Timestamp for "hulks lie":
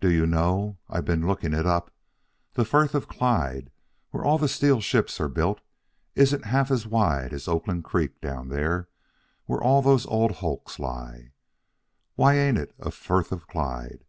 10.36-11.32